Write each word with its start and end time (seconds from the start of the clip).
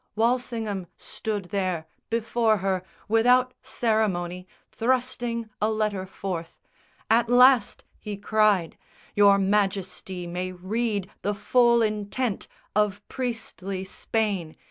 Walsingham 0.15 0.87
Stood 0.97 1.45
there, 1.51 1.85
before 2.09 2.57
her, 2.57 2.81
without 3.07 3.53
ceremony 3.61 4.47
Thrusting 4.71 5.51
a 5.61 5.69
letter 5.69 6.07
forth: 6.07 6.59
"At 7.07 7.29
last," 7.29 7.83
he 7.99 8.17
cried, 8.17 8.79
"Your 9.15 9.37
Majesty 9.37 10.25
may 10.25 10.53
read 10.53 11.07
the 11.21 11.35
full 11.35 11.83
intent 11.83 12.47
Of 12.75 13.07
priestly 13.09 13.83
Spain. 13.83 14.55